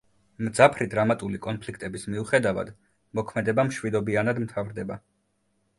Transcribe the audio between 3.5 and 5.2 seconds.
მშვიდობიანად მთავრდება.